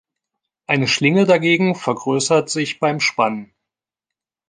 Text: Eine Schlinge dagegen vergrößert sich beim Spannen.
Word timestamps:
Eine 0.65 0.87
Schlinge 0.87 1.27
dagegen 1.27 1.75
vergrößert 1.75 2.49
sich 2.49 2.79
beim 2.79 2.99
Spannen. 2.99 3.53